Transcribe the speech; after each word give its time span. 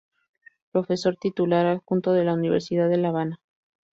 Profesor 0.71 1.15
Titular 1.15 1.67
Adjunto 1.67 2.11
de 2.13 2.23
la 2.23 2.33
Universidad 2.33 2.89
de 2.89 2.97
La 2.97 3.09
Habana. 3.09 3.39